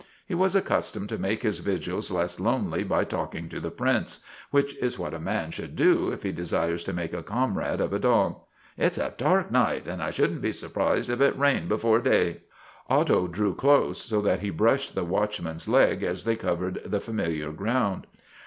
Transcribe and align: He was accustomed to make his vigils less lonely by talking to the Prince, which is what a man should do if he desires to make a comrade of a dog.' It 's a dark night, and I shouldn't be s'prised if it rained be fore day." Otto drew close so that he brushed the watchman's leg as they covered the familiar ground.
He 0.25 0.33
was 0.33 0.55
accustomed 0.55 1.09
to 1.09 1.19
make 1.19 1.43
his 1.43 1.59
vigils 1.59 2.09
less 2.09 2.39
lonely 2.39 2.83
by 2.83 3.03
talking 3.03 3.47
to 3.49 3.59
the 3.59 3.69
Prince, 3.69 4.25
which 4.49 4.75
is 4.77 4.97
what 4.97 5.13
a 5.13 5.19
man 5.19 5.51
should 5.51 5.75
do 5.75 6.09
if 6.09 6.23
he 6.23 6.31
desires 6.31 6.83
to 6.85 6.91
make 6.91 7.13
a 7.13 7.21
comrade 7.21 7.79
of 7.79 7.93
a 7.93 7.99
dog.' 7.99 8.37
It 8.79 8.95
's 8.95 8.97
a 8.97 9.13
dark 9.15 9.51
night, 9.51 9.85
and 9.87 10.01
I 10.01 10.09
shouldn't 10.09 10.41
be 10.41 10.51
s'prised 10.53 11.11
if 11.11 11.21
it 11.21 11.37
rained 11.37 11.69
be 11.69 11.77
fore 11.77 11.99
day." 11.99 12.41
Otto 12.89 13.27
drew 13.27 13.53
close 13.53 14.01
so 14.01 14.21
that 14.21 14.39
he 14.39 14.49
brushed 14.49 14.95
the 14.95 15.03
watchman's 15.03 15.67
leg 15.67 16.01
as 16.01 16.23
they 16.23 16.35
covered 16.35 16.81
the 16.83 16.99
familiar 16.99 17.51
ground. 17.51 18.07